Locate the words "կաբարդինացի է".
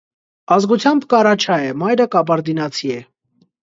2.19-3.03